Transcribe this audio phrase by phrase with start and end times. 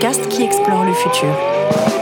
[0.00, 1.99] podcast qui explore le futur.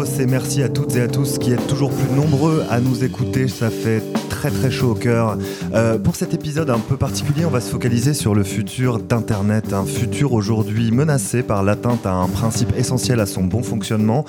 [0.00, 3.46] Et merci à toutes et à tous qui êtes toujours plus nombreux à nous écouter.
[3.46, 5.36] Ça fait très très chaud au cœur.
[5.74, 9.72] Euh, pour cet épisode un peu particulier, on va se focaliser sur le futur d'Internet.
[9.72, 14.24] Un futur aujourd'hui menacé par l'atteinte à un principe essentiel à son bon fonctionnement,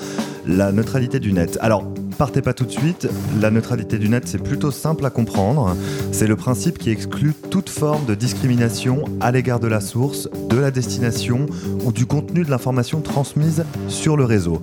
[0.46, 1.58] la neutralité du net.
[1.62, 1.84] Alors,
[2.18, 3.08] partez pas tout de suite.
[3.40, 5.78] La neutralité du net, c'est plutôt simple à comprendre.
[6.12, 10.58] C'est le principe qui exclut toute forme de discrimination à l'égard de la source, de
[10.58, 11.46] la destination
[11.86, 14.62] ou du contenu de l'information transmise sur le réseau.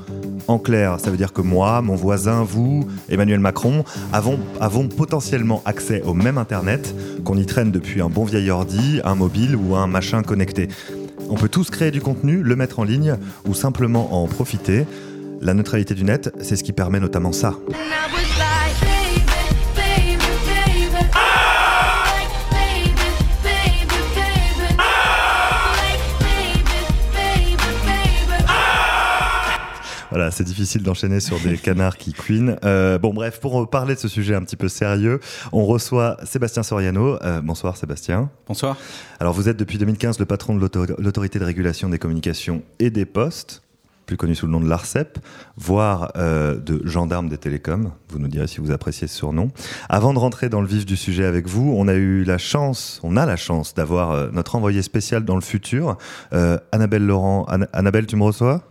[0.51, 5.63] En clair, ça veut dire que moi, mon voisin, vous, Emmanuel Macron, avons, avons potentiellement
[5.65, 6.93] accès au même Internet,
[7.25, 10.67] qu'on y traîne depuis un bon vieil ordi, un mobile ou un machin connecté.
[11.29, 13.15] On peut tous créer du contenu, le mettre en ligne
[13.47, 14.87] ou simplement en profiter.
[15.41, 17.55] La neutralité du net, c'est ce qui permet notamment ça.
[30.21, 32.59] Voilà, c'est difficile d'enchaîner sur des canards qui queen.
[32.63, 35.19] Euh, bon, bref, pour parler de ce sujet un petit peu sérieux,
[35.51, 37.17] on reçoit Sébastien Soriano.
[37.23, 38.29] Euh, bonsoir Sébastien.
[38.47, 38.77] Bonsoir.
[39.19, 40.61] Alors vous êtes depuis 2015 le patron de
[40.99, 43.63] l'autorité de régulation des communications et des postes
[44.05, 45.21] plus connu sous le nom de l'ARCEP,
[45.57, 47.93] voire euh, de gendarme des télécoms.
[48.11, 49.53] Vous nous direz si vous appréciez ce surnom.
[49.89, 53.01] Avant de rentrer dans le vif du sujet avec vous, on a eu la chance,
[53.05, 55.97] on a la chance d'avoir notre envoyé spécial dans le futur,
[56.73, 57.47] Annabelle Laurent.
[57.73, 58.70] Annabelle, tu me reçois?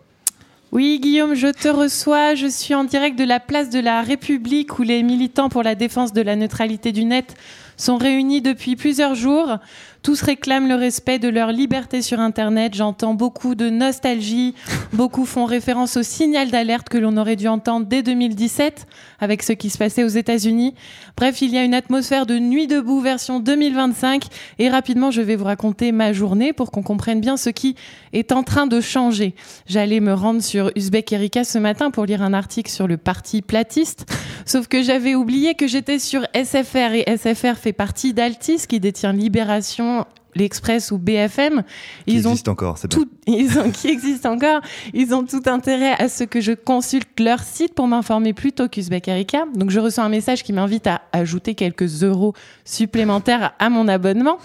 [0.72, 2.36] Oui, Guillaume, je te reçois.
[2.36, 5.74] Je suis en direct de la place de la République où les militants pour la
[5.74, 7.36] défense de la neutralité du net
[7.80, 9.58] sont réunis depuis plusieurs jours.
[10.02, 12.74] Tous réclament le respect de leur liberté sur Internet.
[12.74, 14.54] J'entends beaucoup de nostalgie.
[14.94, 18.88] Beaucoup font référence au signal d'alerte que l'on aurait dû entendre dès 2017
[19.20, 20.74] avec ce qui se passait aux États-Unis.
[21.18, 24.26] Bref, il y a une atmosphère de nuit debout version 2025.
[24.60, 27.76] Et rapidement, je vais vous raconter ma journée pour qu'on comprenne bien ce qui
[28.14, 29.36] est en train de changer.
[29.68, 33.42] J'allais me rendre sur Uzbek Erika ce matin pour lire un article sur le parti
[33.42, 34.06] platiste.
[34.46, 39.14] Sauf que j'avais oublié que j'étais sur SFR et SFR fait partie d'Altis qui détient
[39.14, 40.06] Libération
[40.40, 41.64] l'Express ou BFM,
[42.08, 44.62] qui ils ont encore, c'est tout, ils ont, qui existent encore,
[44.94, 49.08] ils ont tout intérêt à ce que je consulte leur site pour m'informer plutôt qu'Uzbek
[49.08, 49.46] Erika.
[49.54, 52.34] Donc je reçois un message qui m'invite à ajouter quelques euros
[52.66, 54.38] supplémentaires à mon abonnement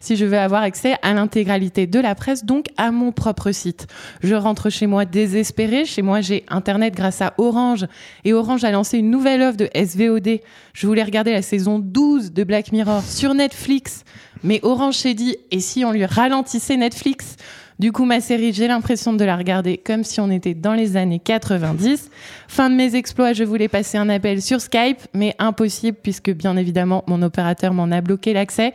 [0.00, 3.86] si je veux avoir accès à l'intégralité de la presse, donc à mon propre site.
[4.22, 5.84] Je rentre chez moi désespérée.
[5.84, 7.86] Chez moi, j'ai Internet grâce à Orange.
[8.24, 10.40] Et Orange a lancé une nouvelle offre de SVOD.
[10.72, 14.04] Je voulais regarder la saison 12 de Black Mirror sur Netflix.
[14.42, 17.36] Mais Orange s'est dit, et si on lui ralentissait Netflix?
[17.78, 20.96] Du coup, ma série, j'ai l'impression de la regarder comme si on était dans les
[20.96, 22.10] années 90.
[22.48, 26.56] Fin de mes exploits, je voulais passer un appel sur Skype, mais impossible puisque bien
[26.56, 28.74] évidemment mon opérateur m'en a bloqué l'accès.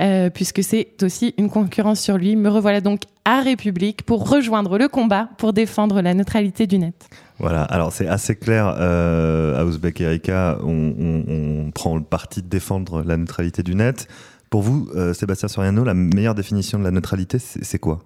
[0.00, 2.34] Euh, puisque c'est aussi une concurrence sur lui.
[2.34, 7.08] Me revoilà donc à République pour rejoindre le combat pour défendre la neutralité du net.
[7.38, 13.02] Voilà, alors c'est assez clair, euh, à Ouzbek Erika, on, prend le parti de défendre
[13.02, 14.08] la neutralité du net.
[14.50, 18.02] Pour vous, euh, Sébastien Soriano, la meilleure définition de la neutralité, c'est quoi?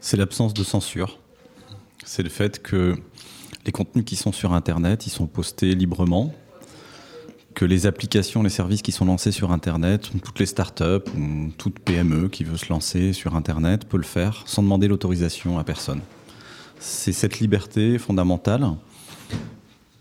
[0.00, 1.18] C'est l'absence de censure.
[2.04, 2.96] C'est le fait que
[3.64, 6.32] les contenus qui sont sur Internet, ils sont postés librement,
[7.54, 11.78] que les applications, les services qui sont lancés sur Internet, toutes les startups ou toute
[11.80, 16.00] PME qui veut se lancer sur Internet peut le faire sans demander l'autorisation à personne.
[16.78, 18.68] C'est cette liberté fondamentale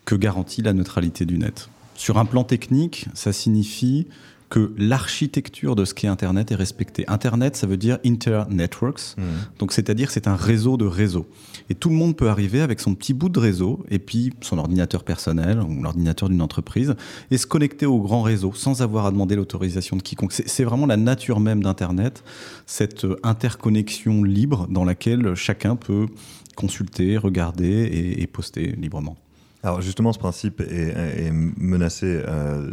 [0.04, 1.70] que garantit la neutralité du net.
[1.96, 4.08] Sur un plan technique, ça signifie
[4.50, 7.04] que l'architecture de ce qu'est Internet est respectée.
[7.08, 9.22] Internet, ça veut dire Internetworks, mmh.
[9.60, 11.28] donc c'est-à-dire c'est un réseau de réseaux.
[11.70, 14.58] Et tout le monde peut arriver avec son petit bout de réseau et puis son
[14.58, 16.96] ordinateur personnel ou l'ordinateur d'une entreprise
[17.32, 20.34] et se connecter au grand réseau sans avoir à demander l'autorisation de quiconque.
[20.34, 22.24] C'est vraiment la nature même d'Internet,
[22.66, 26.08] cette interconnexion libre dans laquelle chacun peut
[26.56, 29.18] consulter, regarder et poster librement.
[29.66, 32.70] Alors justement, ce principe est, menacé, euh,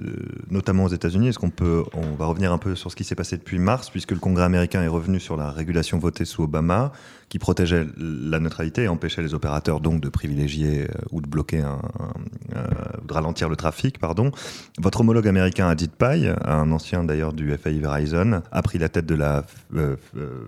[0.50, 1.28] notamment aux États-Unis.
[1.28, 3.88] Est-ce qu'on peut, on va revenir un peu sur ce qui s'est passé depuis mars,
[3.88, 6.92] puisque le Congrès américain est revenu sur la régulation votée sous Obama,
[7.32, 11.62] qui protégeait la neutralité et empêchait les opérateurs donc de privilégier euh, ou de bloquer,
[11.64, 12.62] euh,
[13.08, 14.30] de ralentir le trafic, pardon.
[14.78, 19.06] Votre homologue américain Ajit Pai, un ancien d'ailleurs du FAI Verizon, a pris la tête
[19.06, 19.44] de la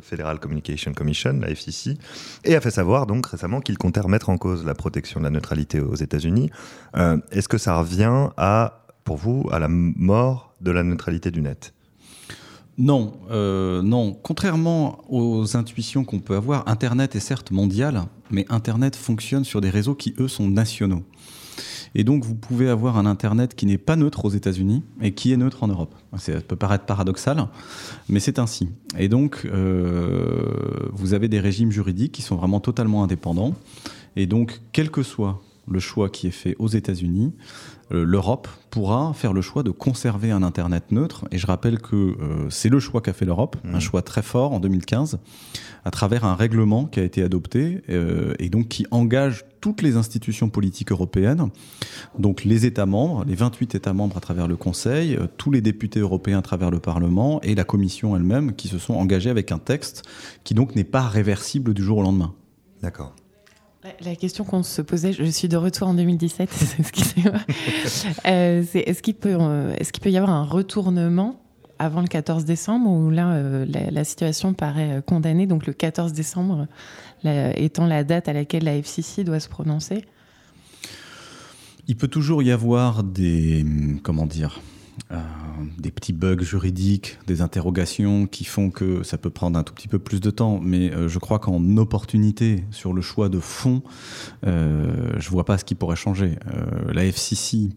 [0.03, 1.97] Federal Communication Commission, la FCC,
[2.45, 5.31] et a fait savoir donc récemment qu'il comptait remettre en cause la protection de la
[5.31, 6.51] neutralité aux États-Unis.
[6.99, 11.41] Euh, est-ce que ça revient à pour vous, à la mort de la neutralité du
[11.41, 11.73] net?
[12.77, 14.17] Non, euh, non.
[14.23, 19.71] Contrairement aux intuitions qu'on peut avoir, Internet est certes mondial, mais Internet fonctionne sur des
[19.71, 21.05] réseaux qui, eux, sont nationaux.
[21.95, 25.33] Et donc, vous pouvez avoir un Internet qui n'est pas neutre aux États-Unis et qui
[25.33, 25.95] est neutre en Europe.
[26.19, 27.47] Ça peut paraître paradoxal,
[28.09, 28.69] mais c'est ainsi.
[28.99, 33.55] Et donc, euh, vous avez des régimes juridiques qui sont vraiment totalement indépendants.
[34.17, 37.33] Et donc, quel que soit le choix qui est fait aux États-Unis,
[37.91, 41.27] l'Europe pourra faire le choix de conserver un Internet neutre.
[41.31, 43.81] Et je rappelle que euh, c'est le choix qu'a fait l'Europe, un mmh.
[43.81, 45.19] choix très fort en 2015,
[45.85, 49.97] à travers un règlement qui a été adopté euh, et donc qui engage toutes les
[49.97, 51.49] institutions politiques européennes,
[52.19, 56.01] donc les États membres, les 28 États membres à travers le Conseil, tous les députés
[56.01, 59.59] européens à travers le Parlement et la Commission elle-même qui se sont engagés avec un
[59.59, 60.03] texte
[60.43, 62.35] qui donc n'est pas réversible du jour au lendemain.
[62.83, 63.15] D'accord.
[64.01, 66.49] La question qu'on se posait, je suis de retour en 2017,
[68.27, 71.39] euh, c'est est-ce qu'il peut, euh, est-ce qu'il peut y avoir un retournement
[71.79, 76.67] avant le 14 décembre où là euh, la, situation paraît condamnée, donc le 14 décembre
[77.25, 80.07] étant la date à laquelle la FCC doit se prononcer?
[81.87, 83.67] Il peut toujours y avoir des
[84.03, 84.63] comment dire
[85.11, 85.21] euh,
[85.79, 89.89] des petits bugs juridiques, des interrogations qui font que ça peut prendre un tout petit
[89.89, 90.61] peu plus de temps.
[90.63, 93.83] Mais euh, je crois qu'en opportunité sur le choix de fond,
[94.47, 96.39] euh, je vois pas ce qui pourrait changer.
[96.93, 97.71] la FCC.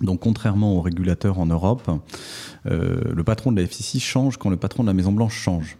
[0.00, 1.90] Donc, contrairement aux régulateurs en Europe,
[2.64, 5.76] le patron de la FCC change quand le patron de la Maison Blanche change.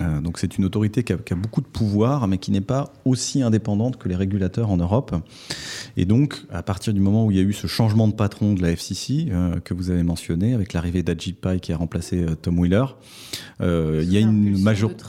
[0.00, 3.42] Euh, donc c'est une autorité qui a, beaucoup de pouvoir, mais qui n'est pas aussi
[3.42, 5.14] indépendante que les régulateurs en Europe.
[5.96, 8.54] Et donc, à partir du moment où il y a eu ce changement de patron
[8.54, 12.22] de la FCC euh, que vous avez mentionné, avec l'arrivée d'Ajit Pai qui a remplacé
[12.22, 12.86] euh, Tom Wheeler,
[13.60, 15.04] il y a une majorité.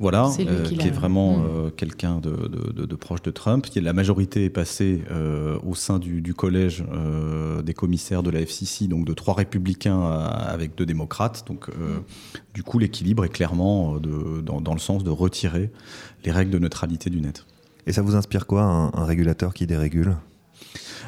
[0.00, 1.46] Voilà, euh, qui, est vraiment mm.
[1.46, 3.66] euh, quelqu'un de, proche de Trump.
[3.74, 6.84] La majorité est passée euh, au sein du, collège
[7.64, 11.44] des commissaires de la FCC, donc de trois républicains avec deux démocrates.
[11.48, 12.02] Donc, mm.
[12.54, 15.70] du coup, l'équilibre est clairement dans, le sens de retirer
[16.24, 17.44] les règles de neutralité du net.
[17.86, 20.16] Et ça vous inspire quoi, un, régulateur qui dérégule?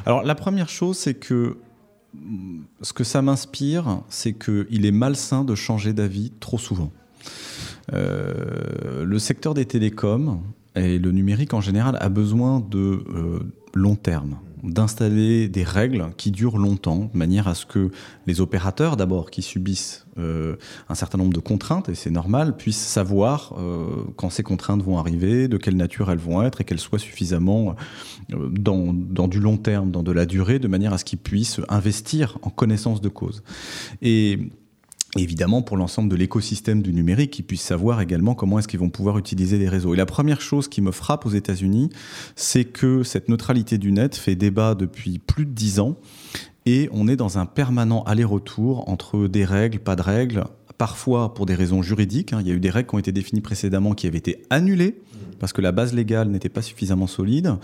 [0.05, 1.59] Alors, la première chose, c'est que
[2.83, 6.91] ce que ça m'inspire, c'est qu'il est malsain de changer d'avis trop souvent.
[7.93, 10.41] Euh, le secteur des télécoms
[10.77, 12.79] et le numérique en général a besoin de
[13.15, 13.41] euh,
[13.75, 17.91] long terme d'installer des règles qui durent longtemps, de manière à ce que
[18.27, 20.57] les opérateurs, d'abord, qui subissent euh,
[20.91, 23.55] un certain nombre de contraintes, et c'est normal, puissent savoir
[24.17, 27.75] quand ces contraintes vont arriver, de quelle nature elles vont être, et qu'elles soient suffisamment
[28.29, 31.63] dans, dans, du long terme, dans de la durée, de manière à ce qu'ils puissent
[31.71, 33.43] investir en connaissance de cause.
[34.03, 34.51] Et
[35.17, 38.91] évidemment pour l'ensemble de l'écosystème du numérique, qui puissent savoir également comment est-ce qu'ils vont
[38.91, 39.95] pouvoir utiliser les réseaux.
[39.95, 41.91] Et la première chose qui me frappe aux États-Unis,
[42.37, 45.97] c'est que cette neutralité du net fait débat depuis plus de dix ans.
[46.67, 50.45] Et on est dans un permanent aller-retour entre des règles, pas de règles,
[50.81, 52.33] parfois pour des raisons juridiques.
[52.33, 52.39] Hein.
[52.41, 55.03] Il y a eu des règles qui ont été définies précédemment qui avaient été annulées
[55.39, 57.57] parce que la base légale n'était pas suffisamment solide.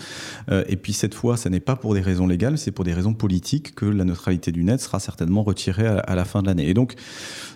[0.50, 2.92] Euh, et puis cette fois, ce n'est pas pour des raisons légales, c'est pour des
[2.92, 6.68] raisons politiques que la neutralité du net sera certainement retirée à, la fin de l'année.
[6.68, 6.94] Et donc,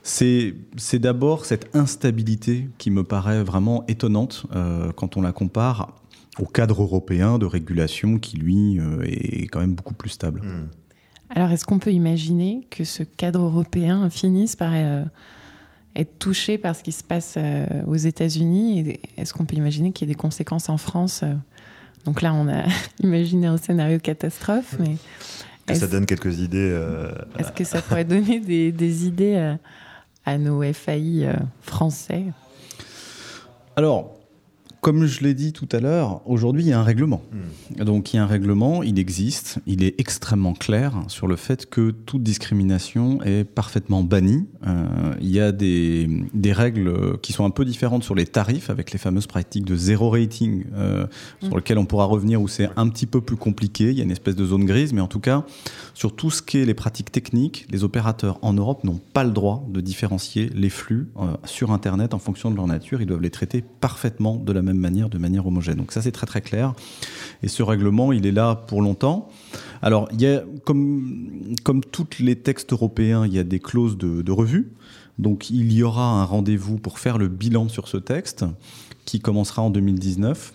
[0.02, 0.54] c'est
[0.94, 5.94] d'abord cette instabilité qui me paraît vraiment étonnante euh, quand on la compare
[6.38, 10.40] au cadre européen de régulation qui, lui, euh, est quand même beaucoup plus stable.
[11.28, 14.73] Alors, est-ce qu'on peut imaginer que ce cadre européen finisse par
[15.97, 20.09] être touché par ce qui se passe euh, aux États-Unis Est-ce qu'on peut imaginer qu'il
[20.09, 21.35] y ait des conséquences en France euh?
[22.04, 22.64] Donc là, on a
[23.02, 24.97] imaginé un scénario catastrophe, mais
[25.75, 26.70] ça donne quelques idées.
[26.73, 29.56] Euh, est-ce que ça pourrait donner des, idées
[30.25, 31.28] à nos FAI
[31.61, 32.25] français?
[33.76, 34.19] Alors,
[34.80, 37.22] comme je l'ai dit tout à l'heure, aujourd'hui, il y a un règlement.
[37.32, 37.84] Hmm.
[37.84, 41.68] Donc, il y a un règlement, il existe, il est extrêmement clair sur le fait
[41.68, 44.46] que toute discrimination est parfaitement bannie.
[44.66, 44.87] Euh,
[45.20, 48.92] il y a des, des, règles qui sont un peu différentes sur les tarifs, avec
[48.92, 51.06] les fameuses pratiques de zéro rating, euh,
[51.40, 51.56] sur hmm.
[51.56, 53.90] lesquelles on pourra revenir, où c'est un petit peu plus compliqué.
[53.90, 55.44] Il y a une espèce de zone grise, mais en tout cas,
[55.94, 59.30] sur tout ce qui est les pratiques techniques, les opérateurs en Europe n'ont pas le
[59.30, 63.02] droit de différencier les flux euh, sur Internet en fonction de leur nature.
[63.02, 65.76] Ils doivent les traiter parfaitement de la même manière, de manière homogène.
[65.76, 66.74] Donc ça, c'est très très clair.
[67.42, 69.28] Et ce règlement, il est là pour longtemps.
[69.82, 73.96] Alors, il y a, comme, comme tous les textes européens, il y a des clauses
[73.96, 74.72] de, revue.
[75.18, 78.44] Donc, il y aura un rendez-vous pour faire le bilan sur ce texte
[79.04, 80.54] qui commencera en 2019.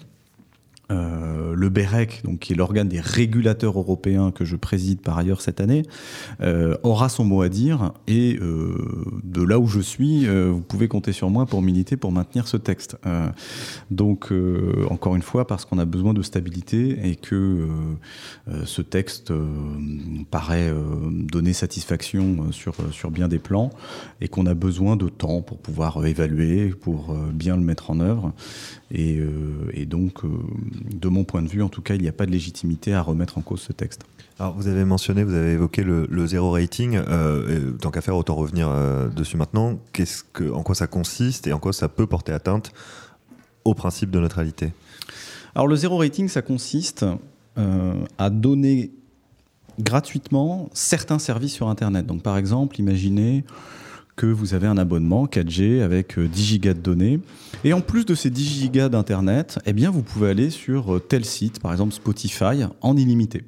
[0.92, 5.42] Euh, le BEREC, donc qui est l'organe des régulateurs européens que je préside par ailleurs
[5.42, 5.84] cette année,
[6.84, 7.92] aura son mot à dire.
[8.08, 8.40] Et
[9.36, 12.58] de là où je suis, vous pouvez compter sur moi pour militer pour maintenir ce
[12.58, 12.98] texte.
[13.92, 14.32] donc,
[14.90, 17.68] encore une fois, parce qu'on a besoin de stabilité et que
[18.66, 19.34] ce texte
[20.32, 20.74] paraît
[21.12, 23.72] donner satisfaction sur, sur bien des plans
[24.22, 28.34] et qu'on a besoin de temps pour pouvoir évaluer, pour bien le mettre en œuvre.
[28.92, 29.20] Et,
[29.86, 32.94] donc, de mon point de vue, en tout cas, il n'y a pas de légitimité
[32.94, 34.02] à remettre en cause ce texte.
[34.38, 37.00] Alors, vous avez mentionné, vous avez évoqué le, zéro rating.
[37.08, 39.80] Euh, tant qu'à faire, autant revenir euh, dessus maintenant.
[39.92, 42.72] Qu'est-ce que, en quoi ça consiste et en quoi ça peut porter atteinte
[43.66, 44.72] au principe de neutralité?
[45.54, 47.06] Alors, le zéro rating, ça consiste
[47.58, 48.92] euh, à donner
[49.80, 52.06] gratuitement certains services sur Internet.
[52.06, 53.44] Donc, par exemple, imaginez
[54.16, 57.20] que vous avez un abonnement 4G avec 10 euh, gigas de données.
[57.64, 61.00] Et en plus de ces 10 gigas d'Internet, eh bien, vous pouvez aller sur euh,
[61.00, 63.44] tel site, par exemple Spotify, en illimité.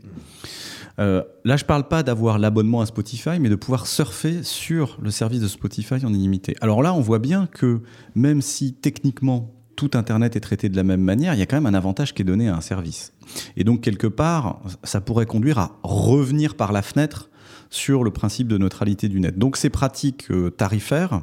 [1.00, 4.98] Euh, là, je ne parle pas d'avoir l'abonnement à Spotify, mais de pouvoir surfer sur
[5.02, 6.56] le service de Spotify en illimité.
[6.62, 7.82] Alors là, on voit bien que
[8.16, 11.56] même si techniquement tout Internet est traité de la même manière, il y a quand
[11.56, 13.14] même un avantage qui est donné à un service.
[13.56, 17.30] Et donc, quelque part, ça pourrait conduire à revenir par la fenêtre
[17.70, 19.38] sur le principe de neutralité du net.
[19.38, 21.22] Donc ces pratiques euh, tarifaires,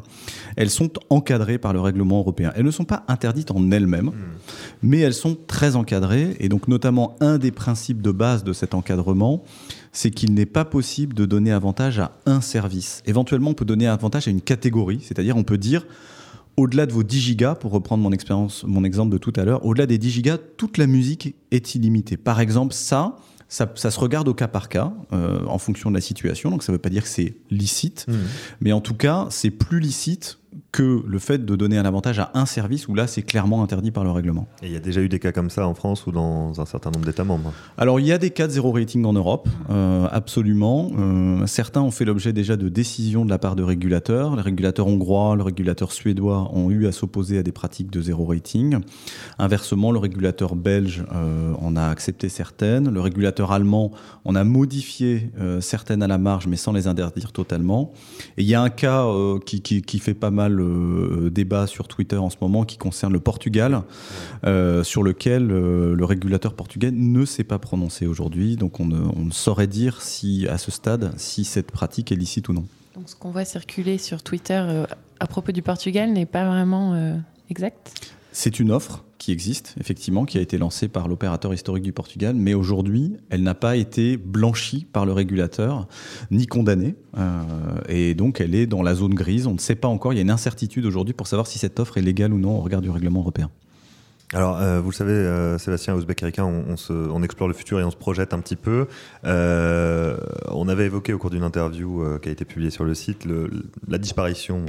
[0.57, 2.53] elles sont encadrées par le règlement européen.
[2.57, 4.13] Elles ne sont pas interdites en elles-mêmes, hmm.
[4.83, 6.37] mais elles sont très encadrées.
[6.41, 9.43] Et donc notamment un des principes de base de cet encadrement,
[9.93, 13.03] c'est qu'il n'est pas possible de donner avantage à un service.
[13.07, 15.87] Éventuellement, on peut donner avantage à une catégorie, c'est-à-dire on peut dire
[16.57, 19.65] au-delà de vos 10 gigas, pour reprendre mon expérience, mon exemple de tout à l'heure,
[19.67, 22.17] au-delà des 10 gigas, toute la musique est illimitée.
[22.17, 23.17] Par exemple, ça,
[23.55, 26.51] ça, se regarde au cas par cas, euh, en fonction de la situation.
[26.51, 28.15] Donc ça ne veut pas dire que c'est licite, mmh.
[28.61, 30.39] mais en tout cas, c'est plus licite
[30.75, 33.93] que le fait de donner un avantage à un service où là c'est clairement interdit
[33.93, 34.49] par le règlement.
[34.61, 36.67] Et il y a déjà eu des cas comme ça en France ou dans un
[36.67, 39.49] certain nombre d'États membres Alors il y a des cas de zéro rating en Europe,
[39.71, 40.91] euh, absolument.
[40.99, 44.35] Euh, certains ont fait l'objet déjà de décisions de la part de régulateurs.
[44.35, 48.25] Les régulateurs hongrois, le régulateur suédois ont eu à s'opposer à des pratiques de zéro
[48.25, 48.79] rating.
[49.39, 52.91] Inversement, le régulateur belge euh, en a accepté certaines.
[52.91, 53.93] Le régulateur allemand
[54.25, 57.93] en a modifié certaines à la marge mais sans les interdire totalement.
[58.39, 59.07] Et il y a un cas
[59.47, 63.13] qui, qui, qui fait pas mal euh, débat sur Twitter en ce moment qui concerne
[63.13, 63.83] le Portugal,
[64.45, 68.57] euh, sur lequel euh, le régulateur portugais ne s'est pas prononcé aujourd'hui.
[68.57, 72.53] Donc on ne, saurait dire si, à ce stade, si cette pratique est licite ou
[72.53, 72.65] non.
[72.95, 74.85] Donc ce qu'on voit circuler sur Twitter
[75.21, 77.17] à propos du Portugal n'est pas vraiment
[77.51, 78.14] exact?
[78.37, 82.35] C'est une offre qui existe, effectivement, qui a été lancée par l'opérateur historique du Portugal,
[82.35, 85.87] mais aujourd'hui, elle n'a pas été blanchie par le régulateur,
[86.33, 86.97] ni condamnée.
[87.17, 87.43] Euh,
[87.89, 89.47] et donc, elle est dans la zone grise.
[89.47, 90.13] On ne sait pas encore.
[90.13, 92.59] Il y a une incertitude aujourd'hui pour savoir si cette offre est légale ou non
[92.59, 93.51] au regard du règlement européen.
[94.33, 97.93] Alors, euh, vous le savez, euh, Sébastien Ouzbek on, on, explore le futur et on
[97.93, 98.89] se projette un petit peu.
[99.23, 103.29] on avait évoqué au cours d'une interview qui a été publiée sur le site
[103.87, 104.67] la disparition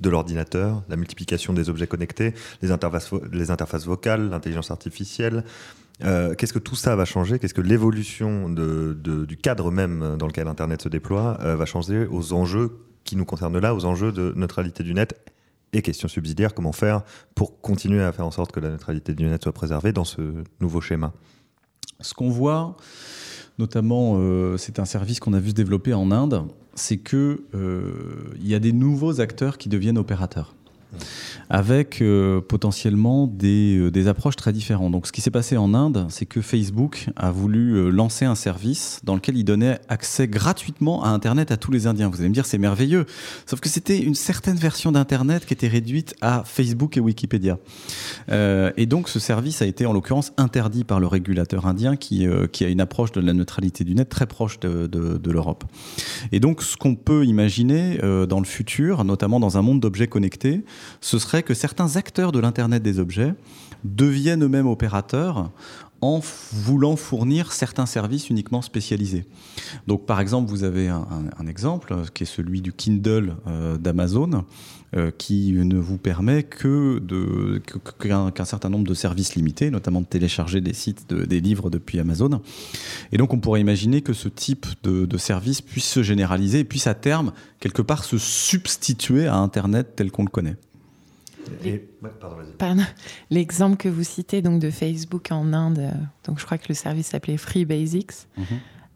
[0.00, 5.44] de l'ordinateur, la multiplication des objets connectés, les interfaces, les interfaces vocales, l'intelligence artificielle.
[6.04, 7.38] Euh, qu'est-ce que tout ça va changer?
[7.38, 12.32] Qu'est-ce que l'évolution du cadre même dans lequel Internet se déploie euh, va changer aux
[12.32, 15.14] enjeux qui nous concernent là, aux enjeux de neutralité du net
[15.72, 17.02] et question subsidiaire, comment faire
[17.34, 20.44] pour continuer à faire en sorte que la neutralité du net soit préservée dans ce
[20.60, 21.12] nouveau schéma?
[22.00, 22.76] Ce qu'on voit,
[23.58, 26.44] notamment, euh, c'est un service qu'on a vu se développer en Inde,
[26.74, 30.54] c'est que euh, il y a des nouveaux acteurs qui deviennent opérateurs
[31.50, 34.92] avec euh, potentiellement des, euh, des, approches très différentes.
[34.92, 38.34] Donc ce qui s'est passé en Inde, c'est que Facebook a voulu euh, lancer un
[38.34, 42.08] service dans lequel il donnait accès gratuitement à Internet à tous les Indiens.
[42.08, 43.06] Vous allez me dire, c'est merveilleux.
[43.46, 47.58] Sauf que c'était une certaine version d'Internet qui était réduite à Facebook et Wikipédia.
[48.28, 52.68] Et donc ce service a été en l'occurrence interdit par le régulateur indien qui, a
[52.68, 55.64] une approche de la neutralité du net très proche de l'Europe.
[56.32, 57.98] Et donc ce qu'on peut imaginer
[58.28, 60.64] dans le futur, notamment dans un monde d'objets connectés,
[61.00, 63.34] ce serait que certains acteurs de l'Internet des objets
[63.84, 65.50] deviennent eux-mêmes opérateurs
[66.00, 66.20] en
[66.52, 69.24] voulant fournir certains services uniquement spécialisés.
[69.86, 74.44] Donc par exemple, vous avez un, exemple qui est celui du Kindle euh, d'Amazon,
[74.94, 77.00] euh, qui ne vous permet que
[77.98, 82.42] qu'un certain nombre de services limités, notamment de télécharger des sites, des livres depuis Amazon.
[83.12, 86.64] Et donc on pourrait imaginer que ce type de, de service puisse se généraliser et
[86.64, 90.56] puisse à terme quelque part se substituer à Internet tel qu'on le connaît.
[93.30, 95.90] L'exemple que vous citez donc de Facebook en Inde, euh,
[96.24, 98.44] donc je crois que le service s'appelait Free Basics, mhm.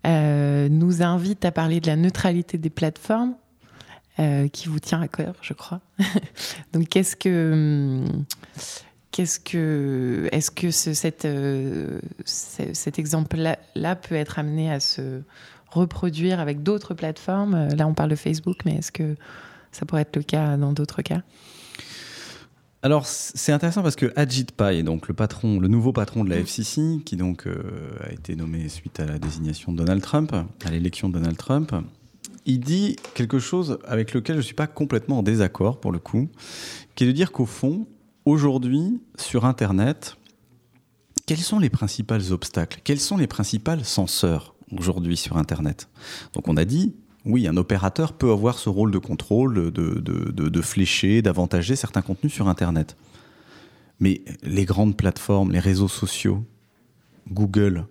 [0.07, 3.35] euh, nous invite à parler de la neutralité des plateformes,
[4.19, 5.81] euh, qui vous tient à cœur, je crois.
[6.73, 8.25] donc qu'est-ce que hum,
[9.13, 10.93] qu'est-ce que, est-ce que ce,
[12.75, 15.23] cet exemple-là peut être amené à se
[15.69, 17.69] reproduire avec d'autres plateformes?
[17.69, 19.17] Là, on parle de Facebook, mais est-ce que
[19.73, 21.23] ça pourrait être le cas dans d'autres cas?
[22.83, 26.39] Alors c'est intéressant parce que Ajit Pai, donc le patron, le nouveau patron de la
[26.39, 27.63] FCC, qui donc euh,
[28.01, 30.35] a été nommé suite à la désignation de Donald Trump,
[30.65, 31.75] à l'élection de Donald Trump,
[32.47, 35.99] il dit quelque chose avec lequel je ne suis pas complètement en désaccord pour le
[35.99, 36.29] coup,
[36.95, 37.87] qui est de dire qu'au fond,
[38.25, 40.17] aujourd'hui sur Internet,
[41.27, 42.81] quels sont les principaux obstacles?
[42.83, 45.89] Quels sont les principaux censeurs aujourd'hui sur Internet?
[46.33, 51.23] Donc on a dit oui, un opérateur peut avoir ce rôle de contrôle, de, flécher,
[51.23, 52.97] d'avantager certains contenus sur Internet.
[53.99, 56.45] Mais les grandes plateformes, les réseaux sociaux,
[57.31, 57.87] Google,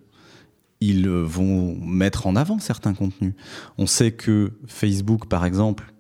[0.82, 3.34] ils vont mettre en avant certains contenus.
[3.78, 5.94] On sait que Facebook, par exemple,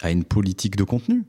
[0.00, 1.24] a une politique de contenu.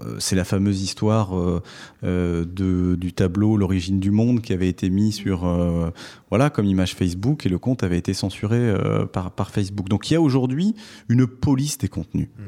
[0.00, 1.62] Euh, c'est la fameuse histoire euh,
[2.04, 5.46] euh, du tableau L'origine du monde qui avait été mis sur
[6.30, 8.74] voilà comme image Facebook et le compte avait été censuré
[9.12, 9.88] par, Facebook.
[9.88, 10.74] Donc il y a aujourd'hui
[11.08, 12.28] une police des contenus.
[12.36, 12.42] Hmm.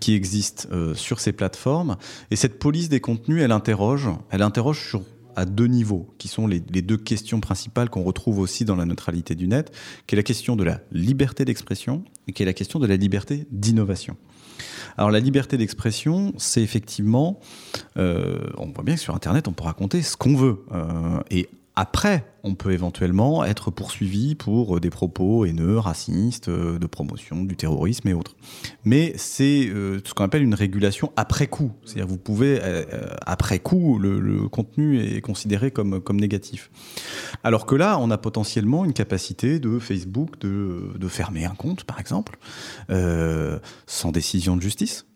[0.00, 1.96] qui existe sur ces plateformes
[2.30, 5.02] et cette police des contenus elle interroge elle interroge sur
[5.36, 8.86] à deux niveaux, qui sont les, les deux questions principales qu'on retrouve aussi dans la
[8.86, 9.70] neutralité du net,
[10.06, 12.96] qui est la question de la liberté d'expression et qui est la question de la
[12.96, 14.16] liberté d'innovation.
[14.96, 17.40] Alors la liberté d'expression, c'est effectivement,
[17.96, 20.64] euh, on voit bien que sur Internet, on peut raconter ce qu'on veut.
[20.72, 26.86] Euh, et après, on peut éventuellement être poursuivi pour des propos haineux, racistes, euh, de
[26.86, 28.34] promotion du terrorisme et autres.
[28.84, 31.72] Mais c'est ce qu'on appelle une régulation après coup.
[31.84, 32.60] C'est-à-dire vous pouvez,
[33.26, 36.70] après coup, le, contenu est considéré comme, négatif.
[37.44, 42.00] Alors que là, on a potentiellement une capacité de Facebook de fermer un compte, par
[42.00, 42.38] exemple,
[43.86, 45.06] sans décision de justice.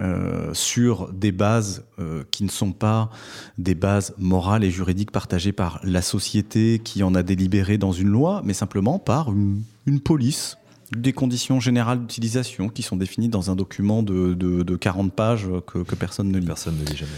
[0.00, 3.10] Euh, sur des bases euh, qui ne sont pas
[3.58, 8.08] des bases morales et juridiques partagées par la société qui en a délibéré dans une
[8.08, 9.62] loi, mais simplement par une,
[10.00, 10.58] police
[10.96, 15.94] des conditions générales d'utilisation qui sont définies dans un document de, de, 40 pages que,
[15.94, 16.46] personne ne lit.
[16.46, 17.12] Personne ne lit jamais.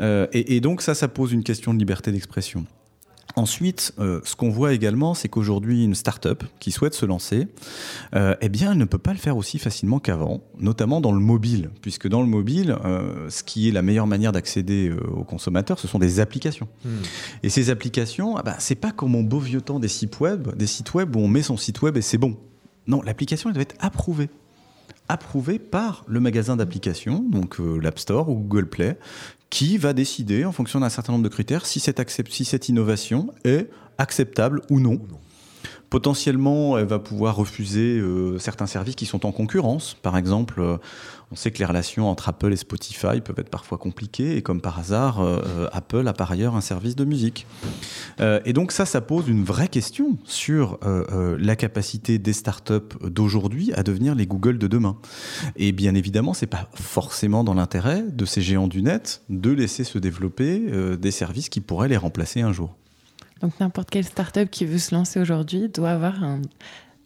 [0.00, 2.66] Euh, et, et, donc ça, ça pose une question de liberté d'expression.
[3.40, 7.48] Ensuite, euh, ce qu'on voit également, c'est qu'aujourd'hui, une start-up qui souhaite se lancer,
[8.14, 11.20] euh, eh bien, elle ne peut pas le faire aussi facilement qu'avant, notamment dans le
[11.20, 15.78] mobile, puisque dans le mobile, euh, ce qui est la meilleure manière d'accéder aux consommateurs,
[15.78, 16.68] ce sont des applications.
[16.84, 16.98] Hmm.
[17.42, 20.54] Et ces applications, ah bah, c'est pas comme mon beau vieux temps des sites web,
[20.54, 22.36] des sites web où on met son site web et c'est bon.
[22.88, 24.28] Non, l'application, elle doit être approuvée
[25.08, 28.96] approuvée par le magasin d'applications, donc l'App Store ou Google Play,
[29.50, 34.62] qui va décider, en fonction d'un certain nombre de critères, si cette, innovation est acceptable
[34.70, 35.00] ou non.
[35.90, 39.96] Potentiellement, elle va pouvoir refuser euh, certains services qui sont en concurrence.
[40.00, 40.76] Par exemple, euh,
[41.32, 44.60] on sait que les relations entre Apple et Spotify peuvent être parfois compliquées, et comme
[44.60, 47.46] par hasard, euh, Apple a par ailleurs un service de musique.
[48.20, 53.82] et donc ça, ça pose une vraie question sur la capacité des startups d'aujourd'hui à
[53.82, 54.96] devenir les Google de demain.
[55.56, 59.84] Et bien évidemment, c'est pas forcément dans l'intérêt de ces géants du net de laisser
[59.84, 60.60] se développer
[60.96, 62.74] des services qui pourraient les remplacer un jour.
[63.40, 66.14] Donc n'importe quelle startup qui veut se lancer aujourd'hui doit avoir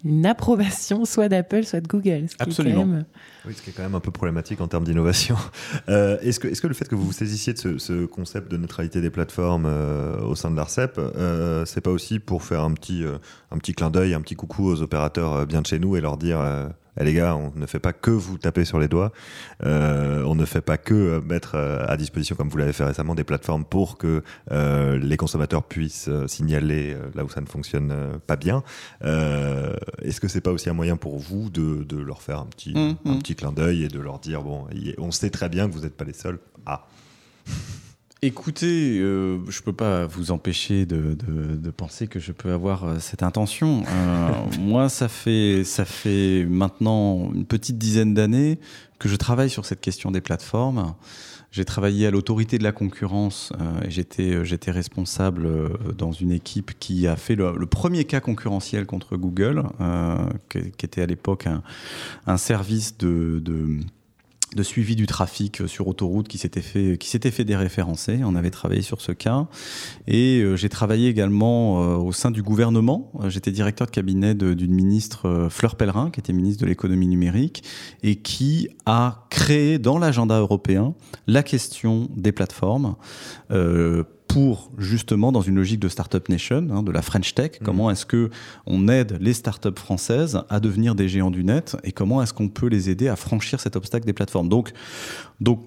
[0.05, 2.27] une approbation soit d'Apple, soit de Google.
[2.39, 3.05] Absolument.
[3.47, 5.37] Oui, ce qui est quand même un peu problématique en termes d'innovation.
[5.89, 8.57] Euh, est-ce, que, est que, le fait que vous vous saisissiez de ce, concept de
[8.57, 12.73] neutralité des plateformes euh, au sein de l'ARCEP, euh, c'est pas aussi pour faire un
[12.73, 13.05] petit,
[13.51, 16.17] un petit clin d'œil, un petit coucou aux opérateurs bien de chez nous et leur
[16.17, 16.39] dire
[16.99, 19.13] eh, les gars, on ne fait pas que vous taper sur les doigts,
[19.65, 22.85] euh, on ne fait pas que euh, mettre euh, à disposition, comme vous l'avez fait
[22.85, 27.95] récemment, des plateformes pour que les consommateurs puissent signaler là où ça ne fonctionne
[28.27, 28.63] pas bien.
[29.03, 32.97] Est-ce que c'est pas aussi un moyen pour vous de, leur faire un petit, mmh,
[33.05, 33.19] un mmh.
[33.19, 34.67] petit clin d'œil et de leur dire bon,
[34.99, 36.39] on sait très bien que vous n'êtes pas les seuls.
[36.67, 36.87] Ah.
[38.23, 41.15] Écoutez, euh, je ne peux pas vous empêcher de,
[41.77, 43.83] penser que je peux avoir euh, cette intention.
[43.87, 48.59] Euh, moi, ça fait, ça fait maintenant une petite dizaine d'années
[48.99, 50.95] que je travaille sur cette question des plateformes.
[51.51, 53.53] J'ai travaillé à l'autorité de la concurrence
[53.85, 55.49] et j'étais, j'étais responsable
[55.97, 59.63] dans une équipe qui a fait le, premier cas concurrentiel contre Google,
[60.49, 61.47] qui, était à l'époque
[62.27, 63.79] un, service de de
[64.63, 68.21] suivi du trafic euh, sur autoroute qui s'était fait qui s'était fait déréférencer.
[68.25, 69.47] On avait travaillé sur ce cas
[70.07, 73.13] et euh, j'ai travaillé également euh, au sein du gouvernement.
[73.29, 77.65] J'étais directeur de cabinet d'une ministre Fleur Pellerin qui était ministre de l'économie numérique
[78.03, 80.95] et qui a créé dans l'agenda européen
[81.27, 82.97] la question des plateformes
[84.35, 87.65] pour justement dans une logique de startup nation, hein, de la French Tech, mmh.
[87.65, 88.31] comment est-ce que
[88.67, 92.49] on aide les startups françaises à devenir des géants du net et comment est-ce qu'on
[92.49, 94.49] peut les aider à franchir cet obstacle des plateformes.
[94.49, 94.73] Donc,
[95.41, 95.63] donc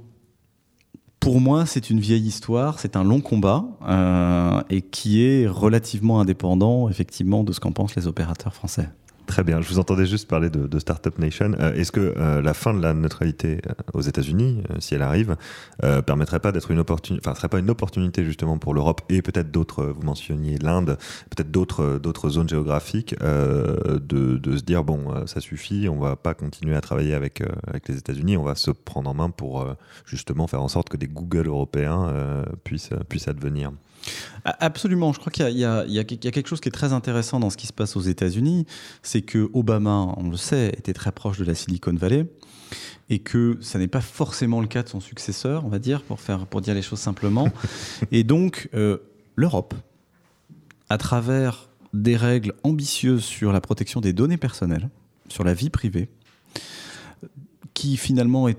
[1.21, 6.19] pour moi, c'est une vieille histoire, c'est un long combat euh, et qui est relativement
[6.19, 8.89] indépendant, effectivement, de ce qu'en pensent les opérateurs français.
[9.37, 9.61] Très bien.
[9.61, 11.51] Je vous entendais juste parler de, Startup Nation.
[11.59, 15.37] Euh, est-ce que euh, la fin de la neutralité euh, aux États-Unis, si elle arrive,
[16.07, 19.51] permettrait pas d'être une opportunité, enfin, serait pas une opportunité justement pour l'Europe et peut-être
[19.51, 20.97] d'autres, vous mentionniez l'Inde,
[21.29, 26.75] peut-être d'autres, d'autres zones géographiques, de, se dire bon, ça suffit, on va pas continuer
[26.75, 29.67] à travailler avec, avec les États-Unis, on va se prendre en main pour
[30.05, 33.71] justement faire en sorte que des Google européens puissent, puissent advenir.
[34.45, 35.13] Absolument.
[35.13, 37.73] Je crois qu'il y, a quelque chose qui est très intéressant dans ce qui se
[37.73, 38.65] passe aux États-Unis.
[39.03, 42.25] C'est que Obama, on le sait, était très proche de la Silicon Valley
[43.09, 46.19] et que ça n'est pas forcément le cas de son successeur, on va dire, pour,
[46.19, 47.49] faire, pour dire les choses simplement.
[48.11, 48.97] et donc, euh,
[49.35, 49.73] l'Europe,
[50.89, 54.89] à travers des règles ambitieuses sur la protection des données personnelles,
[55.29, 56.09] sur la vie privée,
[57.73, 58.57] qui finalement est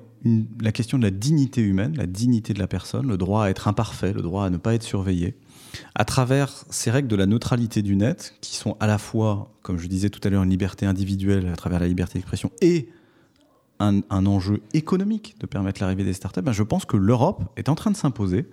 [0.61, 3.69] la question de la dignité humaine, la dignité de la personne, le droit à être
[3.69, 5.37] imparfait, le droit à ne pas être surveillé,
[5.95, 9.79] à travers ces règles de la neutralité du net, qui sont à la fois, comme
[9.79, 12.89] je disais tout à l'heure, une liberté individuelle à travers la liberté d'expression et
[13.81, 17.75] un, enjeu économique de permettre l'arrivée des startups, ben je pense que l'Europe est en
[17.75, 18.47] train de s'imposer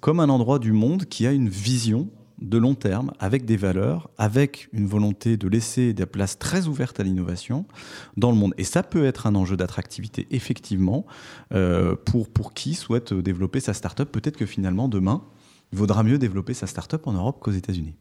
[0.00, 2.08] comme un endroit du monde qui a une vision
[2.44, 7.00] de long terme, avec des valeurs, avec une volonté de laisser des places très ouvertes
[7.00, 7.66] à l'innovation
[8.16, 8.54] dans le monde.
[8.58, 11.06] Et ça peut être un enjeu d'attractivité, effectivement,
[11.52, 14.10] euh, pour, pour qui souhaite développer sa start-up.
[14.12, 15.24] Peut-être que finalement, demain,
[15.72, 17.94] il vaudra mieux développer sa start-up en Europe qu'aux États-Unis.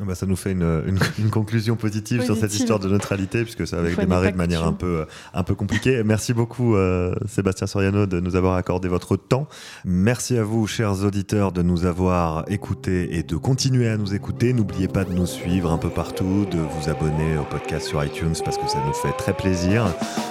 [0.00, 0.84] Ah bah, ça nous fait une,
[1.18, 4.72] une, conclusion positive, sur cette histoire de neutralité, puisque ça avait démarré de manière un
[4.72, 6.02] peu, un peu compliquée.
[6.04, 9.48] Merci beaucoup, euh, Sébastien Soriano, de nous avoir accordé votre temps.
[9.84, 14.52] Merci à vous, chers auditeurs, de nous avoir écoutés et de continuer à nous écouter.
[14.52, 18.34] N'oubliez pas de nous suivre un peu partout, de vous abonner au podcast sur iTunes,
[18.44, 19.86] parce que ça nous fait très plaisir.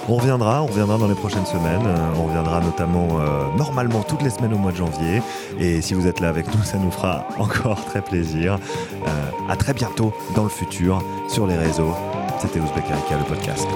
[0.08, 1.86] On reviendra, on reviendra dans les prochaines semaines.
[2.16, 5.20] On reviendra notamment, euh, normalement, toutes les semaines au mois de janvier.
[5.58, 8.58] Et si vous êtes là avec nous, ça nous fera encore très plaisir.
[9.06, 11.94] Euh, très bientôt dans le futur sur les réseaux.
[12.40, 13.66] C'était Ouzbek Erika, le podcast.